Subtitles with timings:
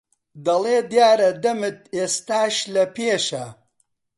[0.45, 3.45] دەڵێ دیارە دەمت ئێستاش لەپێشە